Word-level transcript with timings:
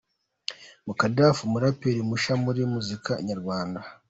Mukadaff 0.85 1.37
umuraperi 1.47 2.01
mushya 2.09 2.33
muri 2.43 2.61
muzika 2.73 3.11
nyarwanda. 3.27 3.79